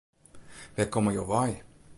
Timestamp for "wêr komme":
0.75-1.11